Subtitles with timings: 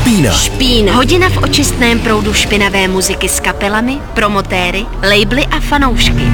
[0.00, 0.32] Špína.
[0.32, 0.92] Špína.
[0.96, 6.24] Hodina v očistném proudu špinavé muziky s kapelami, promotéry, labely a fanoušky.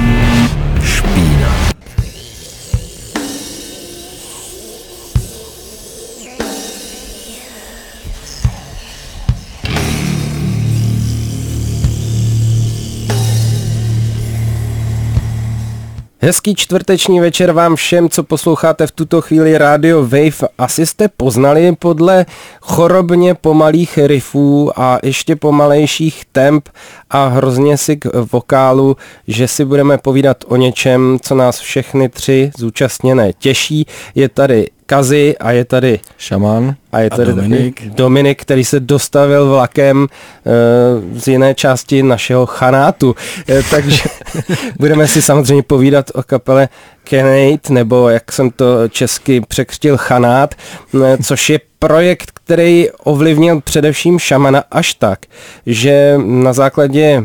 [16.19, 20.49] Hezký čtvrteční večer vám všem, co posloucháte v tuto chvíli Radio Wave.
[20.57, 22.25] Asi jste poznali podle
[22.61, 26.69] chorobně pomalých riffů a ještě pomalejších temp
[27.09, 32.51] a hrozně si k vokálu, že si budeme povídat o něčem, co nás všechny tři
[32.57, 33.85] zúčastněné těší.
[34.15, 37.75] Je tady Kazy a je tady Šaman a je a tady Dominik.
[37.75, 43.15] taky Dominik, který se dostavil vlakem e, z jiné části našeho chanátu.
[43.49, 44.03] E, takže
[44.79, 46.69] budeme si samozřejmě povídat o kapele
[47.03, 50.55] Kenate, nebo jak jsem to česky překřtil Chanát,
[51.03, 55.19] e, což je projekt, který ovlivnil především Šamana až tak,
[55.65, 57.23] že na základě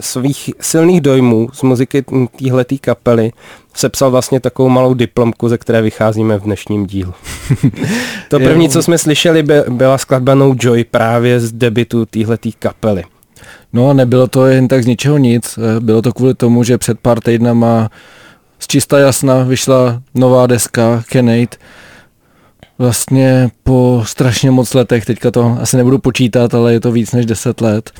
[0.00, 2.04] svých silných dojmů z muziky
[2.38, 3.32] téhletý kapely
[3.74, 7.14] sepsal vlastně takovou malou diplomku, ze které vycházíme v dnešním dílu.
[8.28, 13.04] to první, co jsme slyšeli, by, byla skladba No Joy právě z debitu téhletý kapely.
[13.72, 16.78] No a nebylo to jen tak z ničeho nic, eh, bylo to kvůli tomu, že
[16.78, 17.90] před pár týdnama
[18.58, 21.56] z čista jasna vyšla nová deska Kenate,
[22.78, 27.26] vlastně po strašně moc letech, teďka to asi nebudu počítat, ale je to víc než
[27.26, 27.90] 10 let.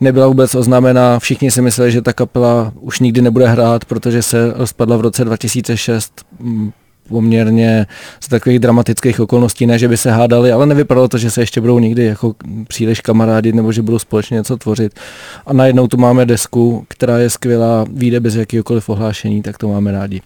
[0.00, 4.52] Nebyla vůbec oznámená, všichni si mysleli, že ta kapela už nikdy nebude hrát, protože se
[4.56, 6.70] rozpadla v roce 2006 mm,
[7.08, 7.86] poměrně
[8.20, 11.60] z takových dramatických okolností, ne, že by se hádali, ale nevypadalo to, že se ještě
[11.60, 12.34] budou nikdy jako
[12.68, 15.00] příliš kamarádi nebo že budou společně něco tvořit.
[15.46, 19.92] A najednou tu máme desku, která je skvělá, vyjde bez jakýkoliv ohlášení, tak to máme
[19.92, 20.22] rádi.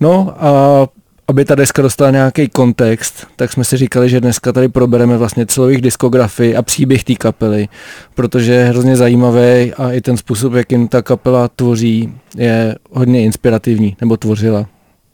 [0.00, 0.86] No a
[1.28, 5.46] aby ta deska dostala nějaký kontext, tak jsme si říkali, že dneska tady probereme vlastně
[5.46, 7.68] celou jejich diskografii a příběh té kapely,
[8.14, 13.96] protože je hrozně zajímavý a i ten způsob, jakým ta kapela tvoří, je hodně inspirativní,
[14.00, 14.66] nebo tvořila,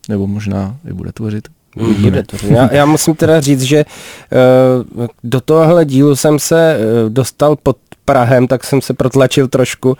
[0.08, 1.48] nebo možná i bude tvořit.
[2.00, 2.36] Bude to.
[2.46, 3.84] Já, já musím teda říct, že
[4.96, 7.76] uh, do tohohle dílu jsem se uh, dostal pod
[8.08, 9.96] Prahem, tak jsem se protlačil trošku, uh,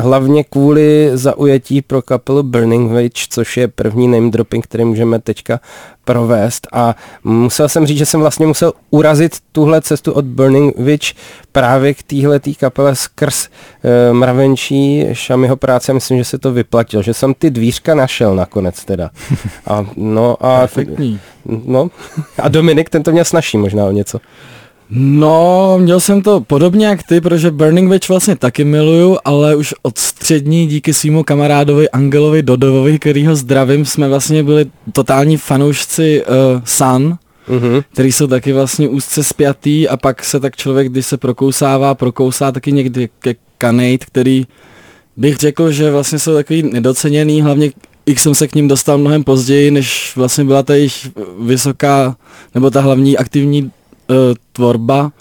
[0.00, 5.60] hlavně kvůli zaujetí pro kapelu Burning Witch, což je první name dropping, který můžeme teďka
[6.04, 11.06] provést a musel jsem říct, že jsem vlastně musel urazit tuhle cestu od Burning Witch
[11.52, 17.14] právě k téhletý kapele skrz uh, mravenčí Šamiho práce, myslím, že se to vyplatilo, že
[17.14, 19.10] jsem ty dvířka našel nakonec teda.
[19.66, 21.20] A, no a Perfektní.
[21.64, 21.90] No,
[22.38, 24.18] a Dominik, ten to měl snažší možná o něco.
[24.90, 29.74] No, měl jsem to podobně jak ty, protože Burning Witch vlastně taky miluju, ale už
[29.82, 36.60] od střední díky svýmu kamarádovi Angelovi Dodovovi, kterýho zdravím, jsme vlastně byli totální fanoušci uh,
[36.64, 37.80] Sun, Mhm.
[37.92, 42.52] který jsou taky vlastně úzce spjatý a pak se tak člověk, když se prokousává, prokousá
[42.52, 44.46] taky někdy ke Kanate, který
[45.16, 47.70] bych řekl, že vlastně jsou takový nedoceněný, hlavně
[48.06, 51.08] jak jsem se k ním dostal mnohem později, než vlastně byla ta jejich
[51.40, 52.16] vysoká,
[52.54, 53.70] nebo ta hlavní aktivní
[54.52, 55.12] tvorba.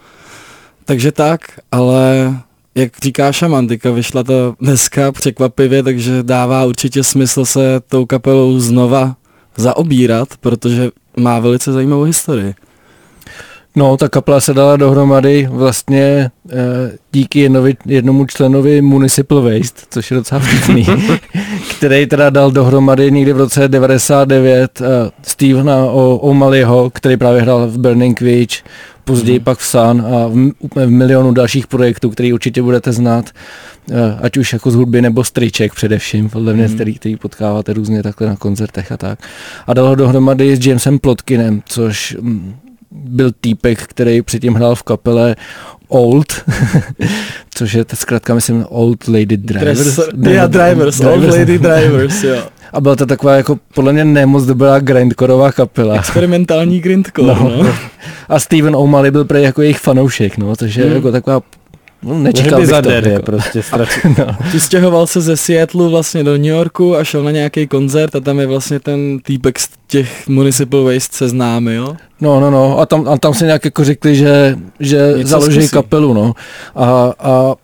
[0.85, 2.35] Takže tak, ale
[2.75, 9.15] jak říká Šamantika, vyšla ta dneska překvapivě, takže dává určitě smysl se tou kapelou znova
[9.57, 12.55] zaobírat, protože má velice zajímavou historii.
[13.75, 16.55] No, ta kapela se dala dohromady vlastně eh,
[17.11, 20.85] díky jednovi, jednomu členovi Municipal Waste, což je docela vtipný,
[21.77, 24.85] který teda dal dohromady někdy v roce 99 eh,
[25.21, 28.55] Stevena O- O'Malleyho, který právě hrál v Burning Witch,
[29.03, 29.45] později mm.
[29.45, 30.51] pak v Sun a v,
[30.85, 33.29] v milionu dalších projektů, který určitě budete znát,
[33.91, 36.75] eh, ať už jako z hudby nebo z triček především, podle mě, mm.
[36.75, 39.19] který, který potkáváte různě takhle na koncertech a tak.
[39.67, 42.55] A dal ho dohromady s Jamesem Plotkinem, což mm,
[42.97, 45.35] byl týpek, který předtím hrál v kapele
[45.87, 46.33] Old,
[47.55, 49.79] což je zkrátka, myslím, Old Lady Drivers.
[49.79, 52.43] Dress, yeah, drivers, Old Lady Drivers, jo.
[52.73, 55.95] A byla to taková jako podle mě nemoc dobrá grindcoreová kapela.
[55.95, 57.63] Experimentální grindcore, no.
[57.63, 57.75] no.
[58.29, 60.95] A Steven O'Malley byl prej jako jejich fanoušek, no, takže hmm.
[60.95, 61.41] jako taková
[62.07, 62.89] No, nečekal bych to.
[62.89, 64.15] je prostě strašně.
[64.17, 64.59] no.
[64.59, 68.39] Stěhoval se ze Seattleu vlastně do New Yorku a šel na nějaký koncert a tam
[68.39, 71.95] je vlastně ten týpek z těch Municipal Waste se známy, jo?
[72.21, 72.79] No, no, no.
[72.79, 76.33] A tam, a tam se nějak jako řekli, že, že založí kapelu, no.
[76.75, 77.55] A, a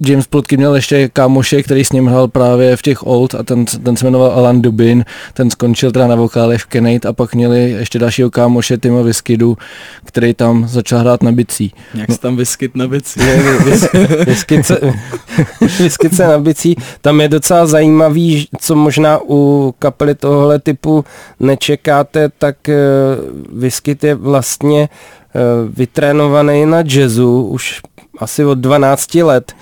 [0.00, 3.64] James Plotky měl ještě kámoše, který s ním hrál právě v těch Old a ten,
[3.64, 5.04] ten se jmenoval Alan Dubin,
[5.34, 9.58] ten skončil teda na vokálech v Kenate a pak měli ještě dalšího kámoše Tima Viskydu,
[10.04, 11.72] který tam začal hrát na bicí.
[11.94, 12.16] Jak no.
[12.16, 13.20] tam Vyskyt na bicí?
[15.78, 21.04] Vyskyt na bicí, tam je docela zajímavý, co možná u kapely tohohle typu
[21.40, 22.74] nečekáte, tak uh,
[23.60, 24.88] Vyskyt je vlastně
[25.34, 27.80] uh, vytrénovaný na jazzu už
[28.18, 29.52] asi od 12 let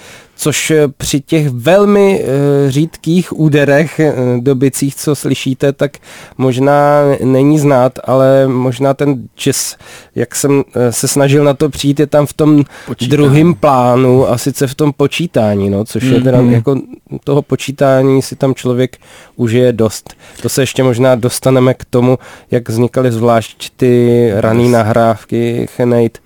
[0.44, 5.96] což eh, při těch velmi e, řídkých úderech e, dobicích, co slyšíte, tak
[6.38, 9.76] možná není znát, ale možná ten jazz,
[10.14, 12.64] jak jsem se snažil na to přijít, je tam v tom
[13.08, 16.14] druhém plánu a sice v tom počítání, no, což mm-hmm.
[16.14, 16.52] je teda mhm.
[16.52, 16.76] jako
[17.24, 18.96] toho počítání si tam člověk
[19.36, 20.14] užije dost.
[20.42, 22.18] To se ještě možná dostaneme k tomu,
[22.50, 26.20] jak vznikaly zvlášť ty rané nahrávky Chenate,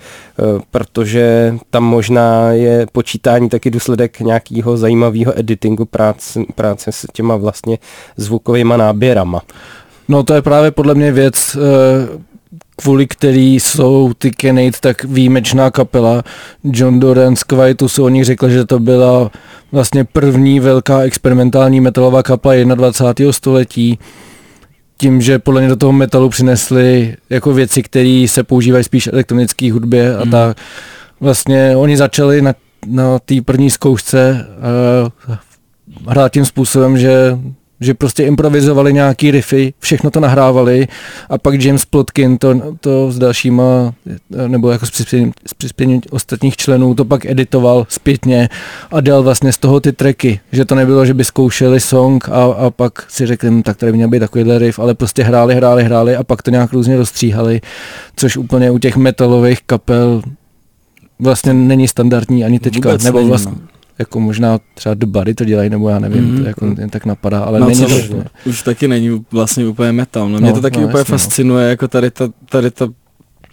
[0.70, 7.78] protože tam možná je počítání taky důsledek nějakého zajímavého editingu práce, práce s těma vlastně
[8.16, 9.43] zvukovými náběrama.
[10.08, 12.19] No to je právě podle mě věc, eh,
[12.76, 16.22] kvůli který jsou ty Kenate tak výjimečná kapela.
[16.64, 19.31] John Doran z Quietu se o nich řekl, že to byla
[19.72, 23.32] vlastně první velká experimentální metalová kapela 21.
[23.32, 23.99] století
[24.99, 29.12] tím, že podle mě do toho metalu přinesli jako věci, které se používají spíš v
[29.12, 30.31] elektronické hudbě a mm.
[30.31, 30.56] tak.
[31.20, 32.54] Vlastně oni začali na,
[32.86, 34.46] na té první zkoušce
[35.28, 35.36] uh,
[36.06, 37.38] hrát tím způsobem, že
[37.80, 40.88] že prostě improvizovali nějaký riffy, všechno to nahrávali
[41.30, 43.94] a pak James Plotkin to, to s dalšíma,
[44.46, 48.48] nebo jako s přispěním, s přispěním ostatních členů to pak editoval zpětně
[48.90, 52.44] a dal vlastně z toho ty tracky, že to nebylo, že by zkoušeli song a,
[52.44, 55.84] a pak si řekli, hm, tak tady měl být takovýhle riff, ale prostě hráli, hráli,
[55.84, 57.60] hráli a pak to nějak různě rozstříhali,
[58.16, 60.22] což úplně u těch metalových kapel
[61.18, 65.34] vlastně není standardní ani teďka, Vůbec nebo není, vlastně, no jako možná třeba do Bary
[65.34, 66.42] to dělají, nebo já nevím, mm-hmm.
[66.42, 68.10] to jako jen tak napadá, ale no, není to už,
[68.46, 70.28] už taky není vlastně úplně metal.
[70.28, 71.18] No, mě No, to taky no, úplně jasně, no.
[71.18, 72.88] fascinuje, jako tady ta, tady ta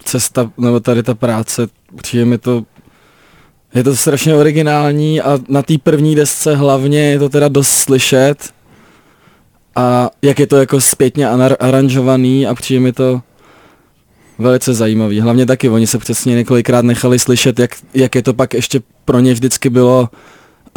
[0.04, 1.68] cesta, nebo tady ta práce,
[2.02, 2.64] přijde mi to
[3.74, 8.36] je to strašně originální a na té první desce hlavně je to teda dost slyšet
[9.76, 11.28] a jak je to jako zpětně
[11.60, 13.20] aranžovaný a přijde mi to
[14.38, 15.20] velice zajímavý.
[15.20, 19.20] Hlavně taky, oni se přesně několikrát nechali slyšet, jak, jak je to pak ještě pro
[19.20, 20.08] ně vždycky bylo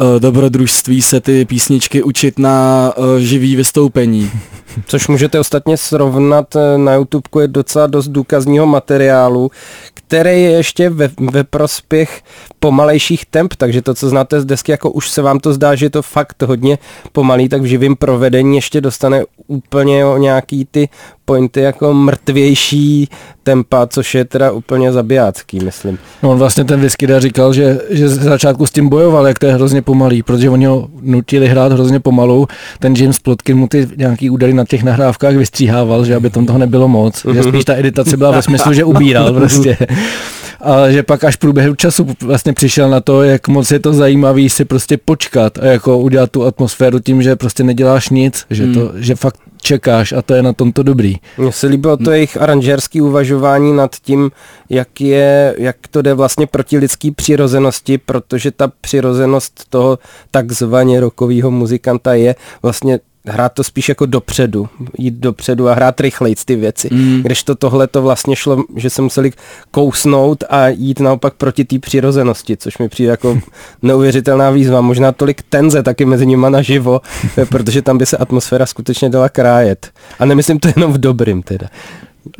[0.00, 4.30] uh, dobrodružství se ty písničky učit na uh, živý vystoupení.
[4.86, 9.50] Což můžete ostatně srovnat eh, na YouTube, je docela dost důkazního materiálu,
[9.94, 12.22] který je ještě ve, ve prospěch
[12.60, 15.86] pomalejších temp, takže to, co znáte z desky, jako už se vám to zdá, že
[15.86, 16.78] je to fakt hodně
[17.12, 20.88] pomalý, tak v živém provedení ještě dostane úplně o nějaký ty
[21.24, 23.08] pointy jako mrtvější
[23.42, 25.98] tempa, což je teda úplně zabijácký, myslím.
[26.22, 29.46] No on vlastně ten Viskyda říkal, že, že z začátku s tím bojoval, jak to
[29.46, 32.48] je hrozně pomalý, protože oni ho nutili hrát hrozně pomalu.
[32.78, 36.58] Ten James Plotkin mu ty nějaký údery na těch nahrávkách vystříhával, že aby tam toho
[36.58, 37.26] nebylo moc.
[37.32, 39.76] Že spíš ta editace byla ve smyslu, že ubíral prostě.
[40.60, 43.92] A že pak až v průběhu času vlastně přišel na to, jak moc je to
[43.92, 48.66] zajímavý si prostě počkat a jako udělat tu atmosféru tím, že prostě neděláš nic, že,
[48.66, 51.16] to, že fakt čekáš a to je na tomto dobrý.
[51.38, 54.30] Mně se líbilo to jejich aranžerské uvažování nad tím,
[54.68, 59.98] jak, je, jak to jde vlastně proti lidský přirozenosti, protože ta přirozenost toho
[60.30, 64.68] takzvaně rokového muzikanta je vlastně hrát to spíš jako dopředu,
[64.98, 66.88] jít dopředu a hrát rychleji ty věci.
[66.92, 67.22] Mm.
[67.22, 69.32] Když to tohle to vlastně šlo, že se museli
[69.70, 73.40] kousnout a jít naopak proti té přirozenosti, což mi přijde jako
[73.82, 74.80] neuvěřitelná výzva.
[74.80, 77.00] Možná tolik tenze taky mezi nima naživo,
[77.48, 79.90] protože tam by se atmosféra skutečně dala krájet.
[80.18, 81.68] A nemyslím to jenom v dobrým teda.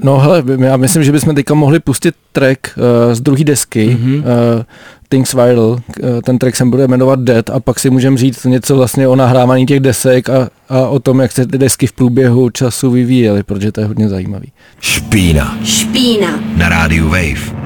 [0.05, 4.19] No hele, já myslím, že bychom teďka mohli pustit track uh, z druhé desky, mm-hmm.
[4.19, 4.63] uh,
[5.09, 5.79] Things Viral, uh,
[6.25, 9.67] ten track se bude jmenovat Dead a pak si můžeme říct něco vlastně o nahrávání
[9.67, 10.49] těch desek a, a
[10.89, 14.53] o tom, jak se ty desky v průběhu času vyvíjely, protože to je hodně zajímavý.
[14.81, 16.41] Špína Špína.
[16.57, 17.60] na rádiu Wave.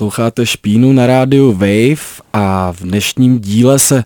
[0.00, 4.04] Posloucháte Špínu na rádiu Wave a v dnešním díle se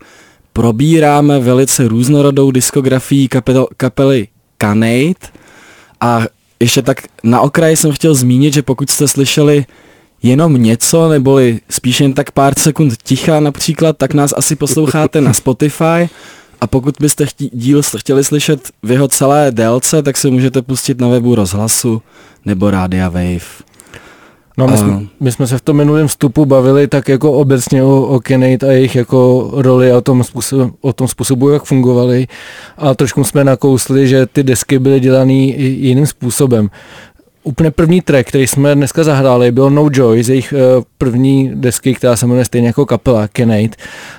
[0.53, 5.27] probíráme velice různorodou diskografii kapel, kapely Canate
[6.01, 6.23] a
[6.61, 9.67] ještě tak na okraji jsem chtěl zmínit, že pokud jste slyšeli
[10.23, 15.33] jenom něco, neboli spíš jen tak pár sekund ticha například, tak nás asi posloucháte na
[15.33, 16.09] Spotify
[16.61, 21.01] a pokud byste chtí, díl chtěli slyšet v jeho celé délce, tak si můžete pustit
[21.01, 22.03] na webu rozhlasu
[22.45, 23.74] nebo Rádia Wave.
[24.57, 28.03] No my, jsme, my jsme se v tom minulém vstupu bavili tak jako obecně o,
[28.03, 32.27] o Kenate a jejich jako roli a o tom, způsob, o tom způsobu, jak fungovali
[32.79, 36.71] a trošku jsme nakousli, že ty desky byly dělané jiným způsobem.
[37.43, 41.95] Úplně první track, který jsme dneska zahráli, byl No Joy z jejich eh, první desky,
[41.95, 43.77] která se jmenuje stejně jako kapela Kenate.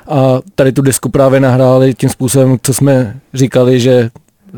[0.07, 4.09] A tady tu desku právě nahráli tím způsobem, co jsme říkali, že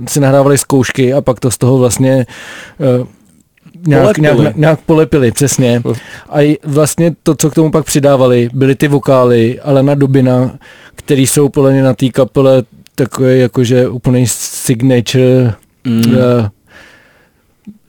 [0.07, 2.25] si nahrávali zkoušky a pak to z toho vlastně
[2.79, 3.16] eh,
[3.87, 4.41] nějak, Polepili.
[4.41, 5.81] nějak, nějak polepili, přesně.
[6.29, 10.57] A vlastně to, co k tomu pak přidávali, byly ty vokály, ale na Dubina,
[10.95, 12.63] který jsou podle mě na té kapele
[12.95, 15.53] takové jakože úplný signature,
[15.83, 15.99] mm.
[15.99, 16.47] uh,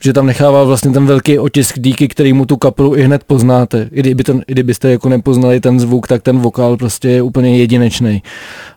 [0.01, 3.89] že tam nechává vlastně ten velký otisk, díky kterému tu kapelu i hned poznáte.
[3.93, 7.59] I, kdyby to, I kdybyste jako nepoznali ten zvuk, tak ten vokál prostě je úplně
[7.59, 8.23] jedinečný.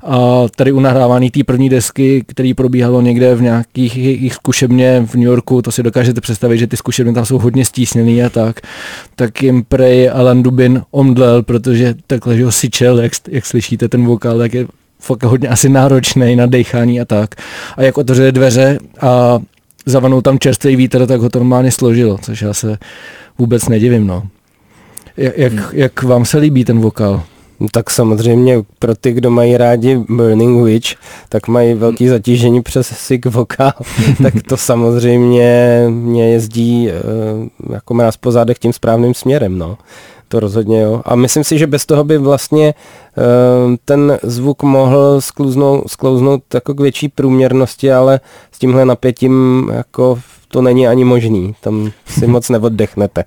[0.03, 5.15] A tady u nahrávání té první desky, který probíhalo někde v nějakých jejich zkušebně v
[5.15, 8.61] New Yorku, to si dokážete představit, že ty zkušebny tam jsou hodně stísněný a tak,
[9.15, 14.05] tak jim prej Alan Dubin omdlel, protože takhle, že ho syčel, jak, jak slyšíte ten
[14.05, 14.67] vokál, tak je
[14.99, 17.35] fakt hodně asi náročný na dechání a tak.
[17.77, 19.39] A jak otevřeli dveře a
[19.85, 22.77] zavanou tam čerstvý vítr, tak ho to normálně složilo, což já se
[23.37, 24.23] vůbec nedivím, no.
[25.17, 27.23] Jak, jak, jak vám se líbí ten vokál?
[27.59, 30.89] No Tak samozřejmě pro ty, kdo mají rádi Burning Witch,
[31.29, 33.73] tak mají velký zatížení přes sick vokál,
[34.23, 36.93] tak to samozřejmě mě jezdí eh,
[37.73, 39.77] jako mráz po zádech tím správným směrem, no.
[40.31, 41.01] To rozhodně jo.
[41.05, 43.21] A myslím si, že bez toho by vlastně eh,
[43.85, 48.19] ten zvuk mohl sklouznout, sklouznout jako k větší průměrnosti, ale
[48.51, 51.55] s tímhle napětím jako to není ani možný.
[51.61, 53.23] Tam si moc neoddechnete.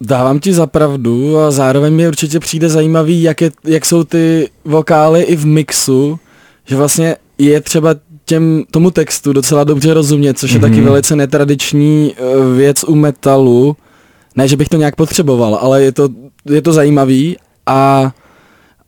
[0.00, 4.48] Dávám ti za pravdu a zároveň mi určitě přijde zajímavý, jak, je, jak jsou ty
[4.64, 6.18] vokály i v mixu,
[6.66, 7.94] že vlastně je třeba
[8.24, 10.62] těm, tomu textu docela dobře rozumět, což je mm-hmm.
[10.62, 13.76] taky velice netradiční eh, věc u metalu.
[14.36, 16.08] Ne, že bych to nějak potřeboval, ale je to,
[16.50, 18.10] je to zajímavý a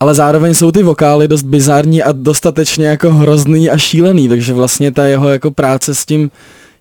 [0.01, 4.93] ale zároveň jsou ty vokály dost bizarní a dostatečně jako hrozný a šílený, takže vlastně
[4.93, 6.31] ta jeho jako práce s tím,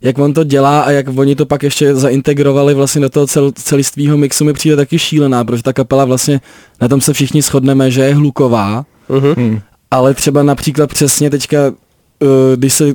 [0.02, 3.52] jak on to dělá a jak oni to pak ještě zaintegrovali vlastně do toho cel,
[3.56, 6.42] celistvýho mixu mi přijde taky šílená, protože ta kapela vlastně,
[6.82, 9.34] na tom se všichni shodneme, že je hluková, Mhm.
[9.38, 9.60] Hmm.
[9.92, 12.94] ale třeba například přesně teďka, uh, když se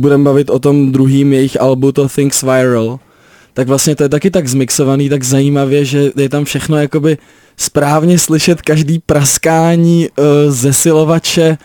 [0.00, 2.98] budeme bavit o tom druhým jejich albu, to Things Viral,
[3.54, 7.18] tak vlastně to je taky tak zmixovaný, tak zajímavě, že je tam všechno jakoby
[7.56, 11.58] správně slyšet každý praskání uh, zesilovače,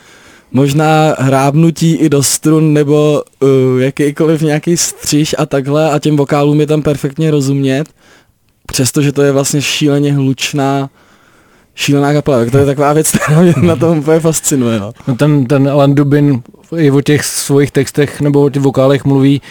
[0.52, 3.50] možná hrábnutí i do strun nebo uh,
[3.82, 7.84] jakýkoliv nějaký střiž a takhle a těm vokálům je tam perfektně rozumět,
[8.68, 10.90] přestože to je vlastně šíleně hlučná
[11.76, 14.80] šílená kapela, tak to je taková věc, která mě na tom úplně fascinuje.
[14.80, 14.92] No.
[15.08, 16.42] No ten, ten Alan Dubin
[16.78, 19.42] i o těch svých textech nebo o těch vokálech mluví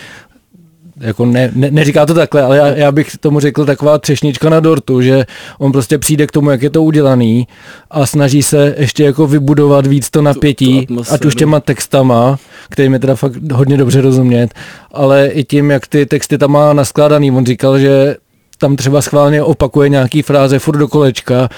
[1.00, 4.60] jako ne, ne, neříká to takhle, ale já, já bych tomu řekl taková třešnička na
[4.60, 5.26] dortu, že
[5.58, 7.48] on prostě přijde k tomu, jak je to udělaný
[7.90, 12.38] a snaží se ještě jako vybudovat víc to napětí, tu ať už těma textama,
[12.70, 14.54] kterým je teda fakt hodně dobře rozumět,
[14.92, 17.30] ale i tím, jak ty texty tam má naskládaný.
[17.30, 18.16] On říkal, že
[18.58, 21.48] tam třeba schválně opakuje nějaký fráze furt do kolečka,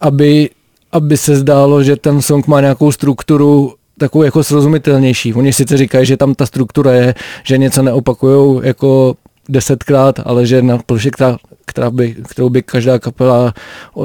[0.00, 0.50] aby,
[0.92, 5.34] aby se zdálo, že ten song má nějakou strukturu takovou jako srozumitelnější.
[5.34, 9.14] Oni sice říkají, že tam ta struktura je, že něco neopakujou jako
[9.48, 11.36] desetkrát, ale že na ploše, která,
[11.66, 13.54] která by, kterou by každá kapela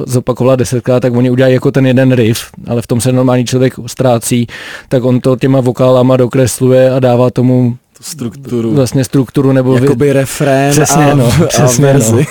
[0.06, 3.74] zopakovala desetkrát, tak oni udělají jako ten jeden riff, ale v tom se normální člověk
[3.88, 4.48] ztrácí,
[4.90, 8.74] tak on to těma vokálama dokresluje a dává tomu Tu strukturu.
[8.74, 12.16] vlastně strukturu nebo vy- Jakoby refrén Přesně, a, no, a přesně, verzi.
[12.16, 12.24] no.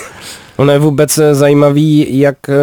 [0.60, 2.54] Ono je vůbec eh, zajímavý, jak eh,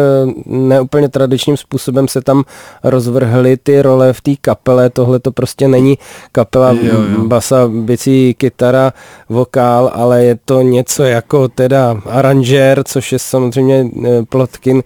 [0.46, 2.44] neúplně tradičním způsobem se tam
[2.84, 4.90] rozvrhly ty role v té kapele.
[4.90, 5.98] Tohle to prostě není
[6.32, 7.24] kapela Jo, jo.
[7.24, 8.92] basa, bicí, kytara,
[9.28, 14.82] vokál, ale je to něco jako teda aranžér, což je samozřejmě eh, Plotkin,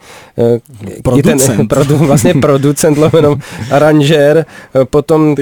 [1.02, 1.56] Producent.
[1.56, 3.36] Ten, produ, vlastně producent, lomeno
[3.70, 4.46] aranžér,
[4.84, 5.34] potom,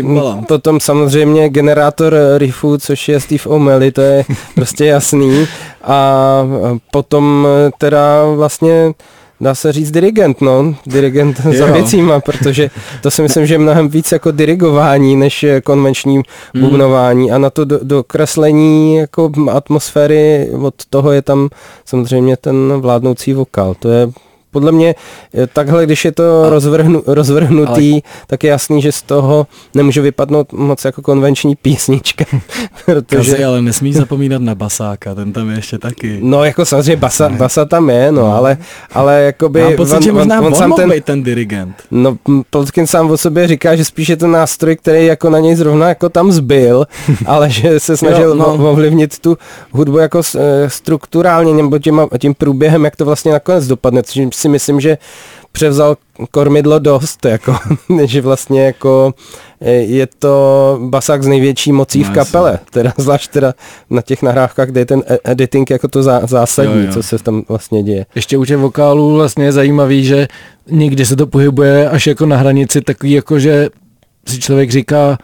[0.48, 4.24] potom samozřejmě generátor riffů, což je Steve O'Malley, to je
[4.54, 5.46] prostě jasný.
[5.84, 6.42] A
[6.90, 7.46] potom
[7.78, 8.92] teda vlastně
[9.40, 11.72] dá se říct dirigent, no, dirigent za Jo.
[11.72, 12.70] věcíma, protože
[13.02, 16.14] to si myslím, že je mnohem víc jako dirigování, než konvenční
[16.54, 16.64] Hmm.
[16.64, 21.48] bubnování a na to do, dokreslení jako atmosféry od toho je tam
[21.84, 24.08] samozřejmě ten vládnoucí vokál, to je
[24.50, 24.94] podle mě
[25.34, 28.02] eh, takhle, když je to rozvrhnu, rozvrhnutý, ale...
[28.26, 32.24] tak je jasný, že z toho nemůže vypadnout moc jako konvenční písnička.
[32.84, 33.30] protože...
[33.30, 36.18] Kazi, ale nesmíš zapomínat na basáka, ten tam je ještě taky.
[36.22, 38.34] No jako samozřejmě basa, basa tam je, no, no.
[38.34, 38.58] ale,
[38.92, 39.62] ale jakoby...
[39.62, 41.76] Mám pocit, on, že možná on, on, sám ten, ten dirigent.
[41.90, 42.16] No
[42.50, 45.88] Plotkin sám o sobě říká, že spíš je to nástroj, který jako na něj zrovna
[45.88, 46.86] jako tam zbyl,
[47.26, 48.70] ale že se snažil jo, no.
[48.70, 49.38] ovlivnit tu
[49.72, 54.48] hudbu jako eh, strukturálně nebo tím, tím průběhem, jak to vlastně nakonec dopadne, což si
[54.48, 54.98] myslím, že
[55.52, 55.96] převzal
[56.30, 57.56] kormidlo dost, jako,
[58.04, 59.14] že vlastně jako
[59.60, 63.54] eh, je to basák s největší mocí no, v kapele, teda zvlášť teda
[63.90, 66.92] na těch nahrávkách, kde je ten e- editing jako to zásadní, jo, jo.
[66.92, 68.06] co se tam vlastně děje.
[68.14, 70.28] Ještě u těch vokálů vlastně je zajímavý, že
[70.70, 73.68] někdy se to pohybuje až jako na hranici takový jako, že
[74.28, 75.18] si člověk říká,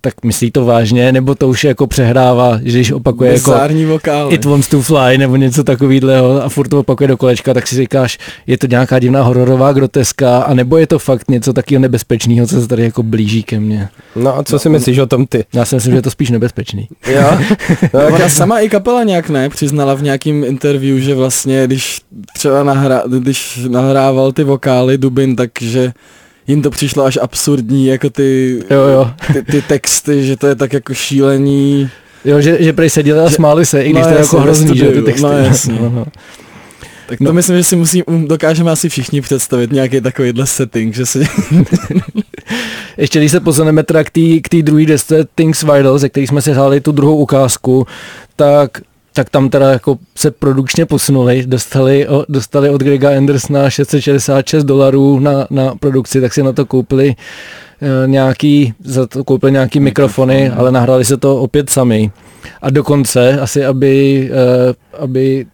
[0.00, 3.52] tak myslí to vážně, nebo to už jako přehrává, že když opakuje jako
[3.86, 4.34] vokály.
[4.34, 7.76] It wants to fly, nebo něco takového a furt to opakuje do kolečka, tak si
[7.76, 12.46] říkáš, je to nějaká divná hororová groteska, a nebo je to fakt něco takového nebezpečného,
[12.46, 13.88] co se tady jako blíží ke mně.
[14.16, 15.44] No a co no, si myslíš o tom ty?
[15.52, 16.88] Já si myslím, že je to spíš nebezpečný.
[17.12, 17.38] jo?
[17.94, 22.00] No, Ona sama i kapela nějak ne, přiznala v nějakém interview, že vlastně, když
[22.34, 25.92] třeba nahra, když nahrával ty vokály Dubin, takže
[26.48, 29.10] jim to přišlo až absurdní, jako ty, jo, jo.
[29.32, 31.90] ty, ty texty, že to je tak jako šílení.
[32.24, 34.78] Jo, že, že prej seděli a smáli se, i když no, to je jako hrozný,
[34.78, 35.22] že ty texty.
[35.22, 35.78] No, jasně.
[35.80, 36.06] no, no.
[37.08, 37.32] Tak to no.
[37.32, 41.28] myslím, že si musím, dokážeme asi všichni představit nějaký takovýhle setting, že si...
[42.96, 44.04] Ještě když se posuneme teda
[44.42, 47.86] k té druhé desce Things Vital, ze který jsme si hráli tu druhou ukázku,
[48.36, 48.70] tak
[49.12, 55.46] tak tam teda jako se produkčně posunuli, dostali, dostali od Grega Andersona 666 dolarů na,
[55.50, 60.60] na produkci, tak si na to koupili e, nějaký, za to koupili nějaký mikrofony, mikrofony,
[60.60, 62.10] ale nahrali se to opět sami.
[62.62, 65.46] A dokonce, asi aby, e, aby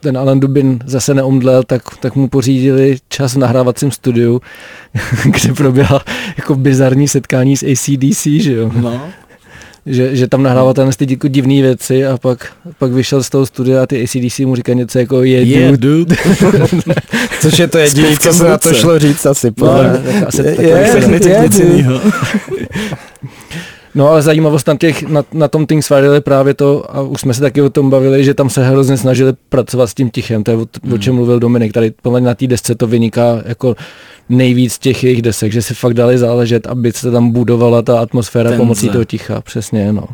[0.00, 4.40] ten Alan Dubin zase neomdlel, tak, tak mu pořídili čas v nahrávacím studiu,
[5.24, 6.00] kde proběhla
[6.36, 8.70] jako bizarní setkání s ACDC, že jo?
[8.80, 9.00] No
[9.86, 13.46] že, že tam nahrával ten ty jako divné věci a pak, pak vyšel z toho
[13.46, 16.16] studia a ty ACDC mu říkají něco jako je yeah, dude.
[17.40, 19.52] Což je to jediné, co se na to šlo říct asi.
[19.58, 20.68] No, tak asi je, je,
[21.28, 21.84] je,
[23.94, 27.20] No ale zajímavost na, těch, na, na tom Things Friday je právě to, a už
[27.20, 30.44] jsme se taky o tom bavili, že tam se hrozně snažili pracovat s tím tichem,
[30.44, 30.92] to je o, hmm.
[30.92, 33.76] o čem mluvil Dominik, tady podle na té desce to vyniká jako
[34.28, 38.50] nejvíc těch jejich desek, že si fakt dali záležet, aby se tam budovala ta atmosféra
[38.50, 38.62] Tenze.
[38.62, 40.04] pomocí toho ticha, přesně, no.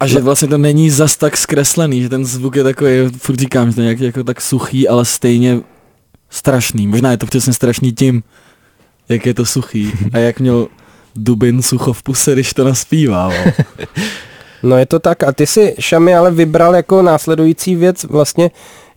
[0.00, 3.70] A že vlastně to není zas tak zkreslený, že ten zvuk je takový, furt říkám,
[3.70, 5.60] že to je nějaký jako tak suchý, ale stejně
[6.30, 6.86] strašný.
[6.86, 8.22] Možná je to přesně strašný tím,
[9.08, 10.68] jak je to suchý a jak měl
[11.16, 13.30] Dubin sucho v puse, když to naspívá.
[14.62, 18.50] no je to tak a ty si, Šami, ale vybral jako následující věc vlastně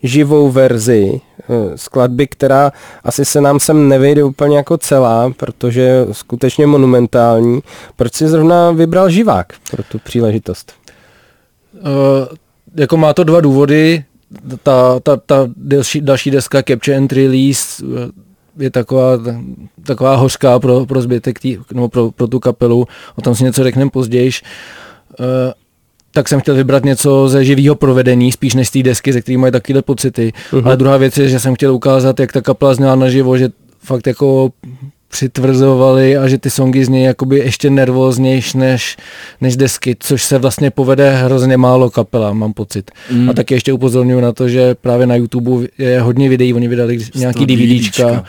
[0.04, 2.72] živou verzi eh, skladby, která
[3.04, 7.62] asi se nám sem nevejde úplně jako celá, protože je skutečně monumentální.
[7.96, 10.74] Proč jsi zrovna vybral živák pro tu příležitost?
[11.74, 11.88] Uh,
[12.76, 14.04] jako má to dva důvody.
[14.64, 19.12] Ta, ta, ta další, další deska Capture and Release eh, je taková,
[19.84, 23.64] taková hořká pro, pro zbytek, tý, no, pro, pro tu kapelu, o tom si něco
[23.64, 24.32] řekneme později.
[25.20, 25.26] Uh,
[26.14, 29.38] tak jsem chtěl vybrat něco ze živého provedení, spíš než z té desky, ze který
[29.38, 30.34] mají takové pocity.
[30.52, 30.66] Uh-huh.
[30.66, 33.50] Ale druhá věc je, že jsem chtěl ukázat, jak ta kapela zněla naživo, že
[33.84, 34.52] fakt jako
[35.12, 38.98] přitvrzovali a že ty songy z něj jakoby ještě nervóznější než,
[39.42, 42.92] než desky, což se vlastně povede hrozně málo kapela, mám pocit.
[43.12, 43.30] Mm.
[43.30, 47.00] A taky ještě upozorňuji na to, že právě na YouTube je hodně videí, oni vydali
[47.16, 48.24] nějaký DVDčka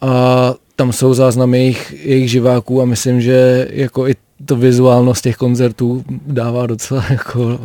[0.00, 5.36] a tam jsou záznamy jejich, jejich živáků a myslím, že jako i to vizuálnost těch
[5.36, 7.58] koncertů dává docela jako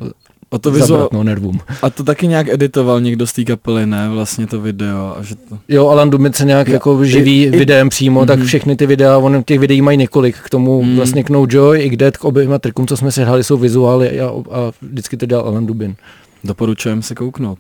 [0.52, 1.10] a to vizuál...
[1.14, 1.60] no, nervům.
[1.82, 4.10] A to taky nějak editoval někdo z té kapely, ne?
[4.10, 5.18] Vlastně to video.
[5.18, 5.60] A že to...
[5.68, 8.28] Jo, Alan Dumic se nějak jo, jako živí i, videem přímo, mm-hmm.
[8.28, 8.48] tak mhm.
[8.48, 10.36] všechny ty videa, on těch videí mají několik.
[10.38, 10.96] K tomu mm.
[10.96, 13.58] vlastně k No Joy i k Dead, k oběma trikům, co jsme si hráli, jsou
[13.58, 15.96] vizuály a, a vždycky to dělal Alan Dubin.
[16.44, 17.60] Doporučujeme se kouknout.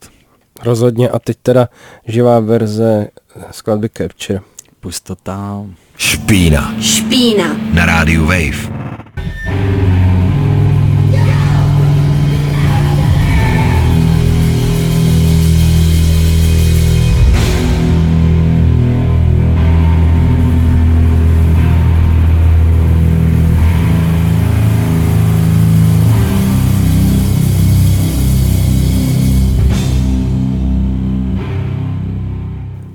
[0.63, 1.69] Rozhodně a teď teda
[2.07, 3.07] živá verze
[3.51, 4.39] skladby Capture.
[4.79, 5.75] Pust to tam.
[5.97, 6.73] Špína.
[6.81, 7.57] Špína.
[7.73, 8.69] Na rádiu Wave.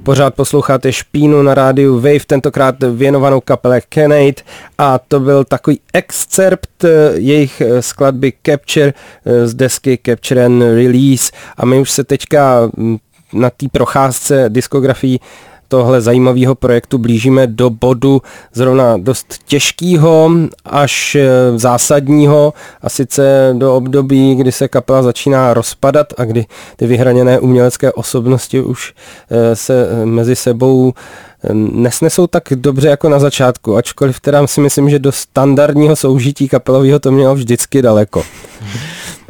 [0.05, 4.43] Pořád posloucháte Špínu na rádiu Wave, tentokrát věnovanou kapele Kenate
[4.79, 10.63] a to byl takový excerpt eh, jejich eh, skladby Capture eh, z desky Capture and
[10.63, 11.33] Release.
[11.57, 12.97] A my už se teďka mm,
[13.33, 15.21] na té procházce diskografií
[15.69, 18.23] tohle zajímavého projektu blížíme do bodu
[18.53, 20.31] zrovna dost těžkého
[20.65, 26.47] až eh, zásadního a sice do období, kdy se kapela začíná rozpadat a kdy
[26.77, 28.95] ty vyhraněné umělecké osobnosti už
[29.31, 30.93] eh, se mezi sebou
[31.53, 36.99] nesnesou tak dobře jako na začátku, ačkoliv teda si myslím, že do standardního soužití kapelového
[36.99, 38.23] to mělo vždycky daleko.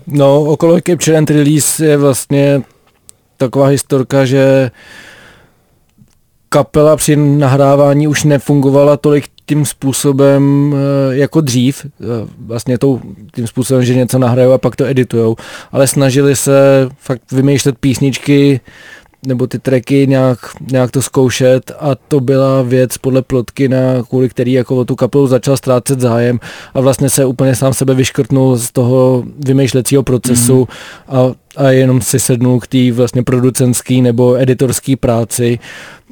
[0.06, 2.62] No, okolo Capture and Release je vlastně
[3.36, 4.70] taková historka, že
[6.54, 12.04] kapela při nahrávání už nefungovala tolik tím způsobem eh, jako dřív, eh,
[12.38, 13.00] vlastně tou,
[13.34, 15.36] tím způsobem, že něco nahrajou a pak to editujou,
[15.72, 18.60] ale snažili se fakt vymýšlet písničky
[19.26, 20.38] nebo ty tracky nějak,
[20.70, 21.72] nějak to zkoušet.
[21.78, 26.00] A to byla věc podle plotky, na kvůli který jako o tu kapelu začal ztrácet
[26.00, 26.40] zájem.
[26.74, 30.58] A vlastně se úplně sám sebe vyškrtnul z toho vymýšlecího procesu.
[30.58, 30.66] Mm.
[31.16, 35.58] a, a jenom si sednul k té vlastně producenský nebo editorský práci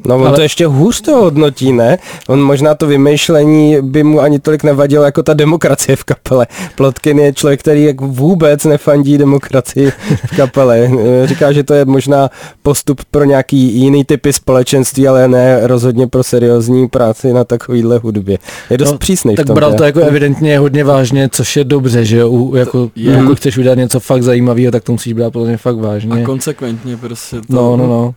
[0.07, 0.37] No on ale...
[0.37, 1.99] to ještě hůř to hodnotí, ne?
[2.29, 6.47] On možná to vymýšlení by mu ani tolik nevadilo jako ta demokracie v kapele.
[6.77, 9.93] Plotkin je člověk, který jak vůbec nefandí demokracii
[10.27, 10.91] v kapele.
[11.25, 12.31] Říká, že to je možná
[12.63, 18.39] postup pro nějaký jiný typy společenství, ale ne rozhodně pro seriózní práci na takovýhle hudbě.
[18.71, 21.65] Je dost no, přísný Tak v tom, bral to jako evidentně hodně vážně, což je
[21.65, 22.55] dobře, že jo?
[22.55, 23.17] Jako, je.
[23.17, 26.23] pokud chceš udělat něco fakt zajímavého, tak to musíš brát podle fakt vážně.
[26.23, 27.47] A konsekventně prostě to...
[27.49, 28.15] No, no, no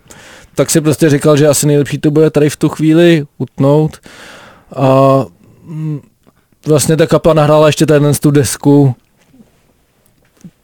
[0.56, 3.96] tak si prostě říkal, že asi nejlepší to bude tady v tu chvíli utnout.
[4.76, 5.24] A
[5.64, 6.00] mm,
[6.66, 8.94] vlastně ta kapla nahrála ještě ten tu desku,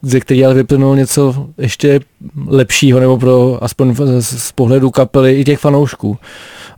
[0.01, 1.99] ze který ale vyplnul něco ještě
[2.47, 6.17] lepšího, nebo pro aspoň z pohledu kapely i těch fanoušků.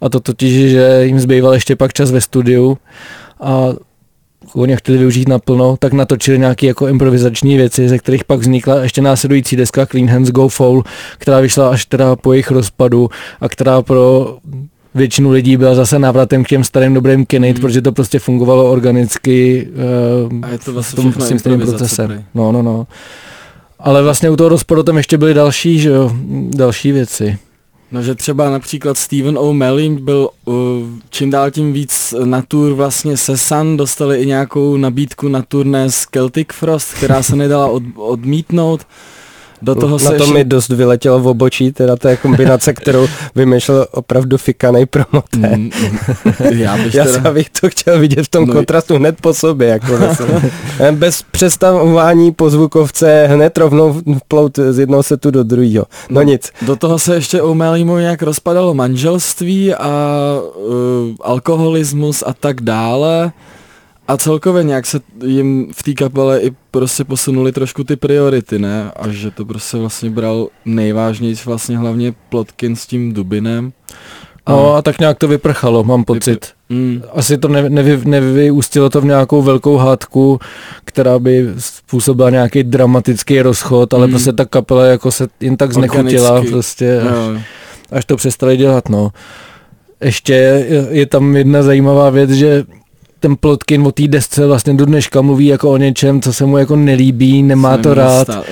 [0.02, 2.78] A to totiž, že jim zbýval ještě pak čas ve studiu
[3.40, 3.68] a
[4.54, 9.02] oni chtěli využít naplno, tak natočili nějaké jako improvizační věci, ze kterých pak vznikla ještě
[9.02, 10.84] následující deska Clean Hands Go Foul,
[11.18, 13.10] která vyšla až teda po jejich rozpadu
[13.42, 14.38] a která pro
[14.96, 17.62] většinu lidí byla zase návratem k těm starým dobrým Kinect, mm.
[17.62, 19.68] protože to prostě fungovalo organicky
[20.26, 22.24] uh, a je to vlastně v tom stejným procesem.
[22.36, 22.88] No, no, no.
[23.80, 26.12] Ale vlastně u toho rozpadu tam ještě byly další, že jo,
[26.56, 27.38] další věci.
[27.96, 30.56] No, že třeba například Steven O'Malley byl uh,
[31.10, 35.92] čím dál tím víc na tour vlastně se Sun, dostali i nějakou nabídku na turné
[35.92, 38.88] z Celtic Frost, která se nedala od, odmítnout.
[39.66, 43.88] Do toho na to mi dost vyletělo v obočí, teda to je kombinace, kterou vymýšlel
[43.92, 45.58] opravdu fikanej promotér.
[45.58, 45.90] Mm, mm,
[46.52, 47.34] já, bych já teda...
[47.34, 49.68] bych to chtěl vidět v tom no, kontrastu hned po sobě.
[49.68, 50.00] Jako
[50.92, 55.86] Bez přestavování po zvukovce hned rovnou plout z jednoho setu do druhého.
[56.10, 56.52] No, no nic.
[56.62, 60.20] Do toho se ještě u Melímu nějak rozpadalo manželství a
[60.56, 60.74] uh,
[61.22, 63.32] alkoholismus a tak dále.
[64.08, 68.92] A celkově nějak se jim v té kapele i prostě posunuli trošku ty priority, ne?
[68.96, 73.72] A že to prostě vlastně bral nejvážnější vlastně hlavně Plotkin s tím Dubinem.
[74.46, 76.48] A no a tak nějak to vyprchalo, mám pocit.
[76.70, 77.02] Mm.
[77.14, 80.40] Asi to nevy, nevy, nevyústilo to v nějakou velkou hádku,
[80.86, 84.14] která by způsobila nějaký dramatický rozchod, ale mm.
[84.14, 87.42] prostě ta kapela jako se jen tak znechutila prostě, až,
[87.92, 89.10] až to přestali dělat, no.
[90.02, 92.64] Ještě je, je tam jedna zajímavá věc, že
[93.26, 96.58] ten Plotkin o té desce vlastně do dneška mluví jako o něčem, co se mu
[96.58, 98.24] jako nelíbí, nemá to rád.
[98.24, 98.46] Stát,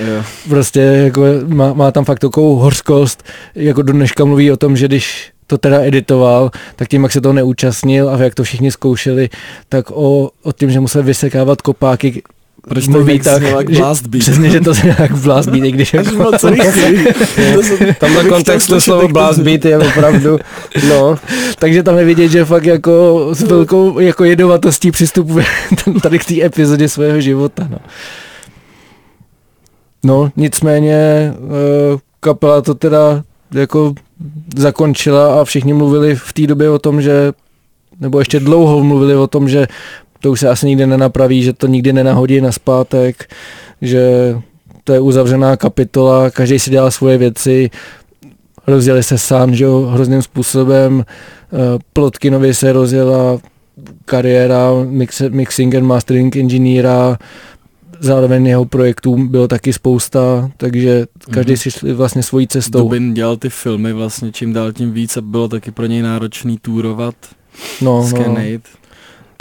[0.48, 3.22] prostě jako má, má tam fakt takovou hořkost,
[3.54, 7.20] jako do dneška mluví o tom, že když to teda editoval, tak tím, jak se
[7.20, 9.28] to neúčastnil a jak to všichni zkoušeli,
[9.68, 12.22] tak o, o tím, že musel vysekávat kopáky
[12.68, 14.20] proč mluví tak, jak blast beat?
[14.20, 16.16] Přesně, že to je jak blast beat, i když jako...
[16.16, 16.40] moc
[17.98, 20.38] Tam na kontextu slovo blast beat je opravdu,
[20.88, 21.16] no.
[21.58, 25.44] Takže tam je vidět, že fakt jako s velkou jako jedovatostí přistupuje
[26.02, 27.78] tady k té epizodě svého života, no.
[30.04, 33.22] No, nicméně eh, kapela to teda
[33.54, 33.94] jako
[34.56, 37.32] zakončila a všichni mluvili v té době o tom, že
[38.00, 39.66] nebo ještě dlouho mluvili o tom, že
[40.24, 43.34] to už se asi nikdy nenapraví, že to nikdy nenahodí na zpátek,
[43.82, 44.34] že
[44.84, 47.70] to je uzavřená kapitola, každý si dělá svoje věci,
[48.66, 51.56] rozjeli se sám, že jo, hrozným způsobem, eh,
[51.92, 53.38] Plotkinovi se rozjela
[54.04, 57.18] kariéra mix, mixing and mastering inženýra,
[58.00, 61.62] zároveň jeho projektů bylo taky spousta, takže každý mm-hmm.
[61.62, 62.78] si šli vlastně svojí cestou.
[62.78, 66.58] Dubin dělal ty filmy vlastně čím dál tím víc a bylo taky pro něj náročný
[66.58, 67.14] túrovat.
[67.80, 68.36] No, no.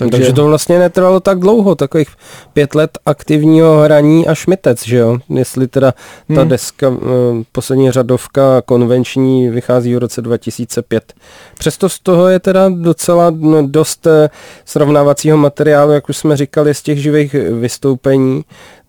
[0.10, 2.10] Takže, Takže to vlastně netrvalo tak dlouho, takových
[2.54, 5.18] pět let aktivního hraní a šmitec, že jo?
[5.30, 5.94] Jestli teda
[6.36, 6.50] ta hmm.
[6.50, 11.14] deska, eh, poslední řadovka konvenční vychází v roce 2005.
[11.58, 14.30] Přesto z toho je teda docela no, dost eh,
[14.66, 18.44] srovnávacího materiálu, jak už jsme říkali, z těch živých vystoupení,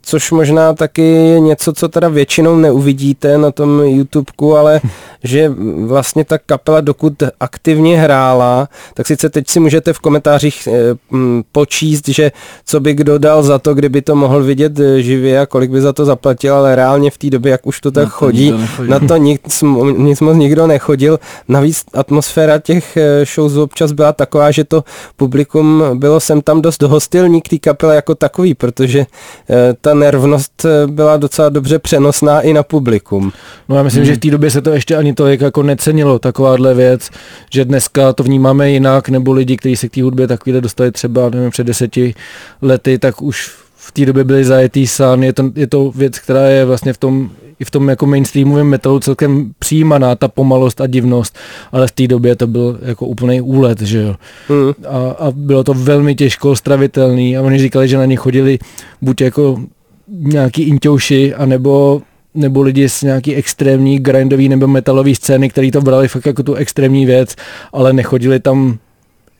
[0.05, 4.81] což možná taky je něco, co teda většinou neuvidíte na tom YouTubeku, ale
[5.25, 5.49] že
[5.87, 11.43] vlastně ta kapela, dokud aktivně hrála, tak sice teď si můžete v komentářích eh, mm,
[11.53, 12.33] počíst, že
[12.67, 15.81] co by kdo dal za to, kdyby to mohl vidět eh, živě a kolik by
[15.81, 18.55] za to zaplatil, ale reálně v té době, jak už to tak Na to chodí,
[18.87, 19.63] na to nic,
[19.97, 21.19] nic moc nikdo nechodil.
[21.49, 24.85] Navíc atmosféra těch eh, shows občas byla taková, že to
[25.17, 29.07] publikum bylo sem tam dost hostilní k té kapele jako takový, protože
[29.51, 33.33] eh, ta nervnost eh, byla docela dobře přenosná i na publikum.
[33.69, 34.07] No já myslím, Hmm.
[34.07, 37.11] že v té době se to ještě ani tolik jako necenilo, takováhle věc,
[37.51, 41.31] že dneska to vnímáme jinak, nebo lidi, kteří se k té hudbě takovýhle dostali třeba
[41.31, 42.15] nevím, před deseti
[42.63, 46.47] lety, tak už v té době byli zajetý sán, je to, je to věc, která
[46.47, 47.31] je vlastně v tom,
[47.61, 51.39] i v tom jako mainstreamovém metalu celkem přijímaná, ta pomalost a divnost,
[51.73, 54.15] ale v té době to byl jako úplný úlet, že jo.
[54.49, 54.73] Hmm.
[54.89, 58.59] A, a bylo to velmi těžko stravitelný a oni říkali, že na ně chodili
[59.03, 59.61] buď jako
[60.09, 62.03] nějaký inťouši, anebo
[62.35, 66.55] nebo lidi z nějaký extrémní grindový nebo metalový scény, který to brali fakt jako tu
[66.55, 67.35] extrémní věc,
[67.73, 68.79] ale nechodili tam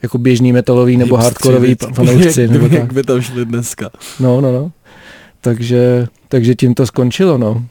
[0.03, 2.41] jako běžný metalový nebo hardkorový fanoušci.
[2.41, 2.79] jak, Nebo tak.
[2.79, 3.89] jak by tam šli dneska.
[4.19, 4.71] No, no, no.
[5.41, 7.65] Takže, takže tím to skončilo, no.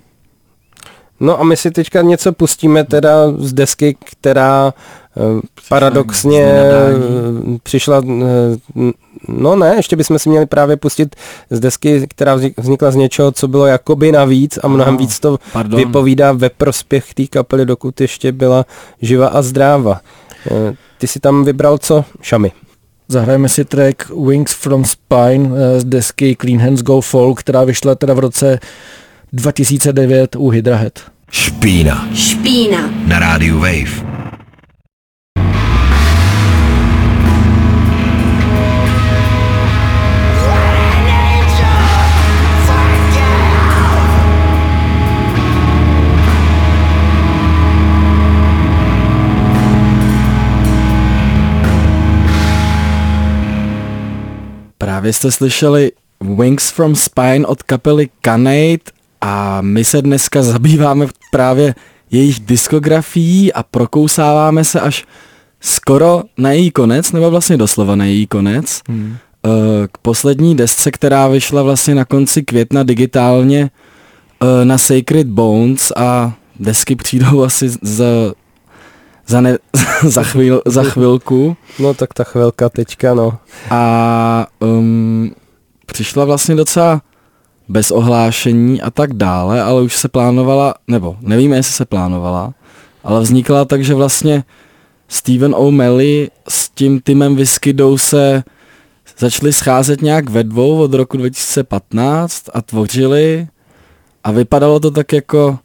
[1.21, 5.04] No a my si teďka něco pustíme teda z desky, která eh,
[5.69, 6.73] paradoxně eh,
[7.63, 8.91] přišla, eh,
[9.29, 11.17] no ne, ještě bychom si měli právě pustit
[11.51, 15.39] z desky, která vznik- vznikla z něčeho, co bylo jakoby navíc a mnohem víc to
[15.53, 15.81] Pardon.
[15.81, 18.67] vypovídá ve prospěch té kapely, dokud ještě byla
[19.03, 20.01] živa a zdráva.
[20.51, 22.05] Eh, Ty si tam vybral co?
[22.23, 22.53] Šami.
[23.09, 25.51] Zahrajeme si track Wings from Spine
[25.81, 28.59] z desky Clean Hands Go Folk, která vyšla teda v roce
[29.33, 30.93] 2009 u Hydra Head.
[31.31, 32.91] Špína Špína.
[33.07, 34.14] na rádiu Wave.
[55.05, 58.79] Právě jste slyšeli Wings from Spine od kapely Canade
[59.21, 61.75] a my se dneska zabýváme právě
[62.11, 65.05] jejich diskografií a prokousáváme se až
[65.61, 69.17] skoro na její konec, nebo vlastně doslova na její konec, Hmm.
[69.47, 69.49] eh,
[69.93, 73.71] k poslední desce, která vyšla vlastně na konci května digitálně
[74.43, 78.05] eh, na Sacred Bones a desky přijdou asi za,
[79.27, 79.59] za, ne,
[80.03, 81.57] za, chvíl, za chvilku.
[81.79, 83.39] No tak ta chvilka teďka, no.
[83.71, 85.35] a um,
[85.87, 87.03] přišla vlastně docela
[87.69, 92.55] bez ohlášení a tak dále, ale už se plánovala, nebo nevíme, jestli se plánovala,
[93.05, 94.45] ale vznikla tak, že vlastně
[95.09, 98.43] Steven O'Malley s tím Timem Whiskydou se
[99.19, 103.47] začali scházet nějak ve dvou od roku 2015 a tvořili
[104.25, 105.59] a vypadalo to tak jako,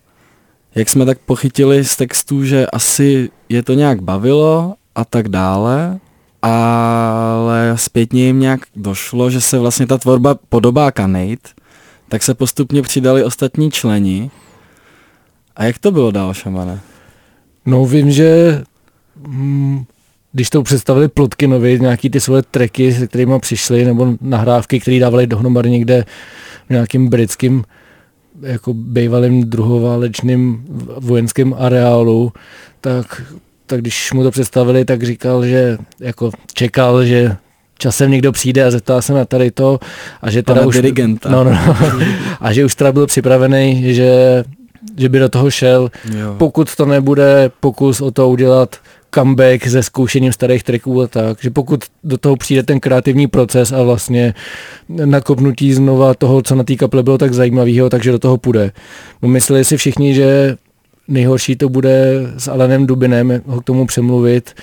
[0.75, 5.99] jak jsme tak pochytili z textů, že asi je to nějak bavilo a tak dále,
[6.41, 11.49] ale zpětně jim nějak došlo, že se vlastně ta tvorba podobá Canade,
[12.09, 14.31] tak se postupně přidali ostatní členi.
[15.55, 16.79] A jak to bylo dál, šamane?
[17.65, 18.61] No vím, že
[19.27, 19.85] mm,
[20.31, 25.27] když to představili Plotkinovi, nějaký ty svoje tracky, se kterými přišli, nebo nahrávky, které dávali
[25.27, 26.05] dohromady někde
[26.67, 27.63] v nějakým britským
[28.41, 30.65] jako bývalým druhoválečným
[30.97, 32.33] vojenským areálu,
[32.81, 33.21] tak,
[33.65, 37.35] tak když mu to představili, tak říkal, že jako čekal, že
[37.77, 39.79] časem někdo přijde a zeptá se na tady to
[40.21, 40.75] a že teda Pana už...
[40.75, 41.29] dirigenta.
[41.29, 41.75] No, no, no,
[42.39, 44.43] a že už teda byl připravený, že,
[44.97, 46.35] že by do toho šel, Jo.
[46.37, 48.75] pokud to nebude pokus o to udělat
[49.15, 53.71] comeback se zkoušením starých tracků a tak, že pokud do toho přijde ten kreativní proces
[53.71, 54.33] a vlastně
[54.89, 58.71] nakopnutí znova toho, co na té kaple bylo tak zajímavého, takže do toho půjde.
[59.21, 60.57] No mysleli si všichni, že
[61.07, 64.53] nejhorší to bude s Alanem Dubinem ho k tomu přemluvit,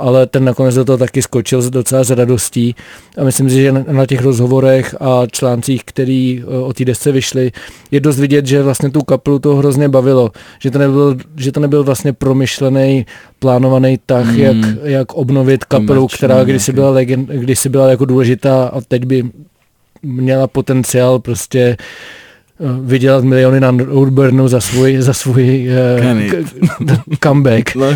[0.00, 2.74] ale ten nakonec do toho taky skočil docela s radostí.
[3.18, 7.52] A myslím si, že na- těch rozhovorech a článcích, který eh, o té desce vyšly,
[7.90, 10.30] je dost vidět, že vlastně tu kapelu to hrozně bavilo,
[10.62, 13.06] že to nebyl, že to nebyl vlastně promyšlený,
[13.38, 14.38] plánovaný tah, Hmm.
[14.40, 19.04] jak, jak obnovit kapelu, Komerční která kdysi byla, legend, kdysi byla jako důležitá a teď
[19.04, 19.24] by
[20.02, 21.76] měla potenciál prostě eh,
[22.82, 25.68] vydělat miliony na Roadburnu za svůj, za svůj
[26.00, 26.30] Kenny.
[26.30, 27.86] k- comeback, No,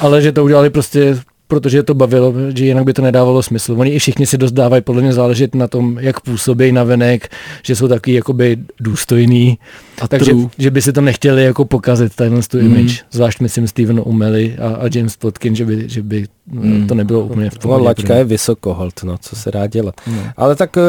[0.00, 3.74] ale že to udělali prostě protože to bavilo, že jinak by to nedávalo smysl.
[3.78, 7.28] Oni i všichni si dost dávají podle mě záležet na tom, jak působí na venek,
[7.62, 9.58] že jsou taky jakoby důstojný,
[10.00, 10.46] A takže true.
[10.58, 12.66] že by si to nechtěli jako pokazit, tenhle tu Mhm.
[12.66, 13.04] image.
[13.12, 16.86] Zvlášť myslím Steven O'Malley a, a James Plotkin, že by, že by Mhm.
[16.86, 17.84] to nebylo úplně v pohodě.
[17.84, 19.94] laťka je vysokoholt, no, co se dá dělat.
[20.06, 20.18] No.
[20.36, 20.82] Ale tak uh,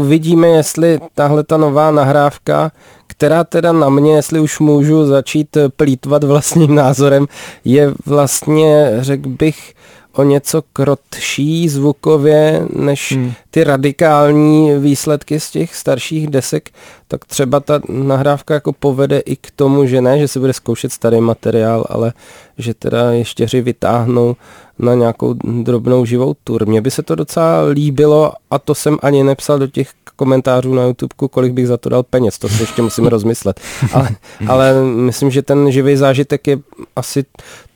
[0.00, 2.72] uvidíme, jestli tahle ta nová nahrávka,
[3.06, 7.26] která teda na mě, jestli už můžu začít eh, plítvat vlastním názorem,
[7.64, 9.74] je vlastně, řekl bych,
[10.12, 13.32] o něco krotší zvukově než Hmm.
[13.50, 16.70] ty radikální výsledky z těch starších desek,
[17.08, 20.92] tak třeba ta nahrávka jako povede i k tomu, že ne, že se bude zkoušet
[20.92, 22.12] starý materiál, ale
[22.58, 24.36] že teda ještěři vytáhnou
[24.78, 26.66] na nějakou drobnou živou tur.
[26.68, 30.84] Mně by se to docela líbilo a to jsem ani nepsal do těch komentářů na
[30.84, 33.60] YouTube, kolik bych za to dal peněz, to si ještě musím rozmyslet.
[33.92, 34.08] Ale,
[34.48, 36.58] ale myslím, že ten živý zážitek je
[36.96, 37.24] asi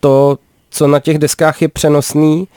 [0.00, 0.38] to,
[0.76, 2.48] co na těch deskách je přenosný,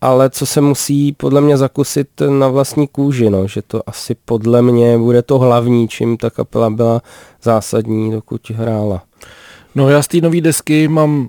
[0.00, 4.62] ale co se musí podle mě zakusit na vlastní kůži, no, že to asi podle
[4.62, 7.02] mě bude to hlavní, čím ta kapela byla
[7.42, 9.02] zásadní, dokud hrála.
[9.74, 11.28] No já z té nové desky mám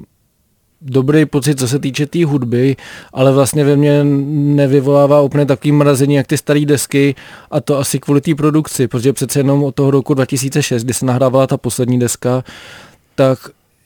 [0.81, 2.75] dobrý pocit, co se týče té tý hudby,
[3.13, 7.15] ale vlastně ve mně nevyvolává úplně takový mrazení, jak ty staré desky
[7.51, 11.05] a to asi kvůli té produkci, protože přece jenom od toho roku 2006, kdy se
[11.05, 12.43] nahrávala ta poslední deska,
[13.15, 13.39] tak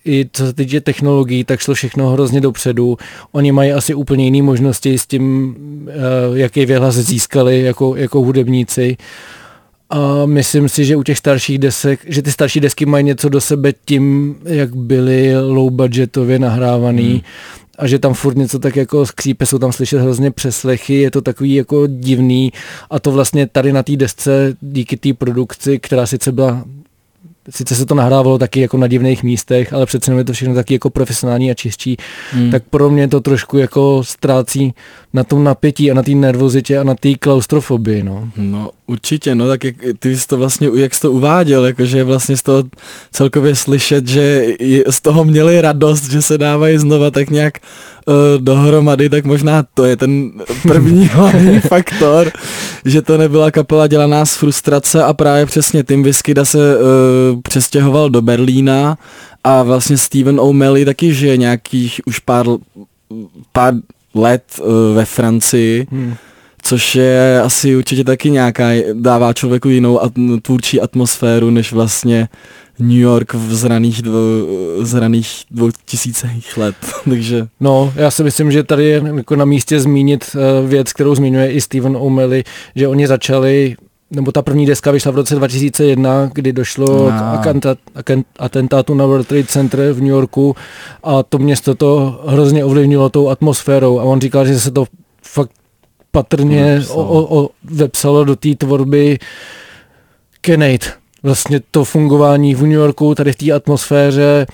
[0.05, 2.97] i co se týče technologií, tak šlo všechno hrozně dopředu.
[3.31, 5.55] Oni mají asi úplně jiné možnosti s tím,
[5.89, 5.93] eh,
[6.33, 8.97] jaký věhlas získali jako, jako hudebníci.
[9.89, 13.41] A myslím si, že u těch starších desek, že ty starší desky mají něco do
[13.41, 17.21] sebe tím, jak byly low budgetově nahrávaný hmm.
[17.77, 21.21] a že tam furt něco tak jako skřípe, jsou tam slyšet hrozně přeslechy, je to
[21.21, 22.53] takový jako divný
[22.89, 26.65] a to vlastně tady na té desce díky té produkci, která sice byla
[27.49, 30.55] sice se to nahrávalo taky jako na divných místech, ale přece jenom je to všechno
[30.55, 31.97] taky jako profesionální a čistší,
[32.31, 32.51] Hmm.
[32.51, 34.73] tak pro mě to trošku jako ztrácí
[35.13, 38.29] na tom napětí a na té nervozitě a na té klaustrofobii, no.
[38.37, 42.37] No určitě, no tak jak, ty jsi to vlastně, jak jsi to uváděl, jakože vlastně
[42.37, 42.63] z toho
[43.11, 44.45] celkově slyšet, že
[44.89, 47.57] z toho měli radost, že se dávají znova tak nějak
[48.37, 50.31] dohromady, tak možná to je ten
[50.67, 52.31] první hlavní faktor,
[52.85, 56.83] že to nebyla kapela dělaná z frustrace a právě přesně Tim Viskyda se uh,
[57.41, 58.97] přestěhoval do Berlína
[59.43, 62.45] a vlastně Steven O'Malley taky žije nějakých už pár,
[63.51, 63.73] pár
[64.15, 65.87] let uh, ve Francii.
[65.91, 66.15] Hmm.
[66.65, 70.11] Což je asi určitě taky nějaká, dává člověku jinou at,
[70.41, 72.27] tvůrčí atmosféru, než vlastně
[72.79, 74.19] New York v zraných, dvou,
[74.81, 76.75] zraných dvou tisících let.
[77.09, 81.15] Takže No, já si myslím, že tady je jako na místě zmínit uh, věc, kterou
[81.15, 82.43] zmiňuje i Steven O'Malley,
[82.75, 83.75] že oni začali
[84.11, 87.41] nebo ta první deska vyšla v roce 2001, kdy došlo Ah.
[88.03, 90.55] k atentátu na World Trade Center v New Yorku
[91.03, 94.85] a to město to hrozně ovlivnilo tou atmosférou a on říkal, že se to
[95.23, 95.51] fakt
[96.11, 96.99] patrně Vepsalo.
[97.07, 99.19] o, o, o, vepsalo do té tvorby
[100.41, 100.87] Kenate.
[101.23, 104.45] Vlastně to fungování v New Yorku, tady v té atmosféře,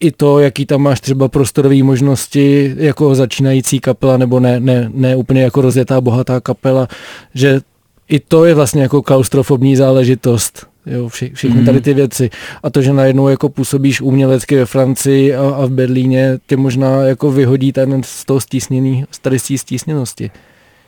[0.00, 5.16] i to, jaký tam máš třeba prostorové možnosti jako začínající kapela, nebo ne, ne, ne
[5.16, 6.88] úplně jako rozjetá bohatá kapela,
[7.34, 7.60] že
[8.08, 10.66] i to je vlastně jako klaustrofobní záležitost.
[10.86, 11.66] Jo, vše, všechny Mhm.
[11.66, 12.30] tady ty věci.
[12.62, 17.02] A to, že najednou jako působíš umělecky ve Francii a, a v Berlíně, tě možná
[17.02, 20.30] jako vyhodí ten z toho stísněný, z tady z stísněnosti.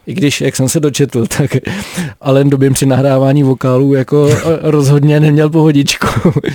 [0.06, 1.56] I když, jak jsem se dočetl, tak
[2.20, 4.28] Alen Dobin při nahrávání vokálů jako
[4.62, 6.06] rozhodně neměl pohodičku,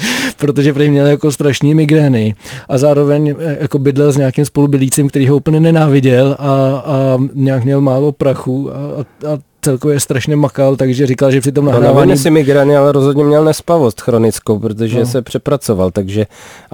[0.38, 2.36] protože prý měl jako strašný migrény
[2.70, 6.46] a zároveň eh, jako bydlel s nějakým spolubydlícím, který ho úplně nenáviděl a,
[6.86, 11.52] a nějak měl málo prachu a, a, a celkově strašně makal, takže říkal, že při
[11.52, 12.12] tom No, nahrávání...
[12.12, 15.06] jestli migrany, ale rozhodně měl nespavost chronickou, protože No.
[15.06, 16.26] se přepracoval, takže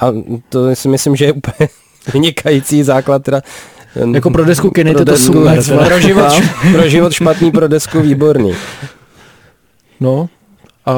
[0.02, 0.12] a
[0.50, 1.70] to si myslím, že je úplně
[2.13, 3.42] vynikající základ teda
[4.13, 5.86] Jako pro desku Kenny to desku- super, teda.
[5.86, 6.34] pro, život,
[6.71, 8.54] pro život špatný, pro desku výborný.
[10.00, 10.30] No
[10.86, 10.93] a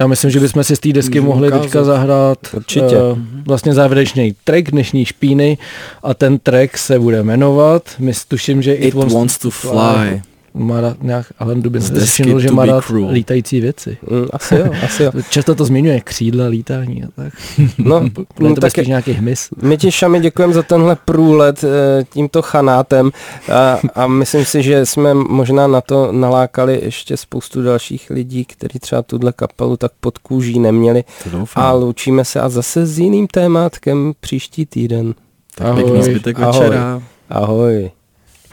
[0.00, 1.62] já myslím, že bychom si z té desky Můžu mohli ukázat.
[1.62, 2.96] teďka zahrát Určitě.
[2.96, 3.16] eh,
[3.46, 5.58] vlastně závěrečný track dnešní špíny
[6.02, 10.22] a ten track se bude jmenovat, my tuším, že It Wants to Fly.
[10.56, 13.10] Má rád nějak, Alan Dubin všiml, že To má rád Cruel.
[13.12, 13.96] lítající věci.
[14.10, 15.12] Mm, asi jo, asi jo.
[15.30, 17.32] Často to zmiňuje, křídla, lítání a tak.
[17.78, 18.00] No,
[18.40, 19.48] no to tak tak nějaký hmyz.
[19.62, 23.10] my ti Šami děkujeme za tenhle průlet eh, tímto chanátem
[23.52, 28.78] a, a myslím si, že jsme možná na to nalákali ještě spoustu dalších lidí, kteří
[28.78, 33.26] třeba tuhle kapelu tak pod kůží neměli To a loučíme se a zase s jiným
[33.26, 35.14] tématkem příští týden.
[35.54, 36.02] Tak pěkný Ahoj.
[36.10, 36.60] zbytek Ahoj.
[36.60, 37.02] večera.
[37.30, 37.90] Ahoj.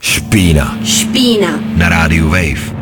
[0.02, 1.62] Špína Špína.
[1.78, 2.81] na rádiu Wave.